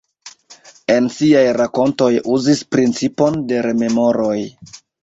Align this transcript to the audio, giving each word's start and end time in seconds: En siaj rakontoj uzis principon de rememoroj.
En 0.93 1.09
siaj 1.17 1.43
rakontoj 1.59 2.09
uzis 2.39 2.65
principon 2.75 3.43
de 3.53 3.63
rememoroj. 3.69 4.39